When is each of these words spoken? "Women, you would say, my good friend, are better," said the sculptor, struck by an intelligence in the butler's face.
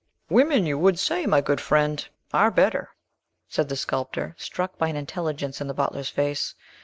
"Women, 0.31 0.65
you 0.65 0.79
would 0.79 0.97
say, 0.97 1.27
my 1.27 1.41
good 1.41 1.61
friend, 1.61 2.09
are 2.33 2.49
better," 2.49 2.89
said 3.47 3.69
the 3.69 3.75
sculptor, 3.75 4.33
struck 4.35 4.79
by 4.79 4.87
an 4.87 4.95
intelligence 4.95 5.61
in 5.61 5.67
the 5.67 5.75
butler's 5.75 6.09
face. 6.09 6.55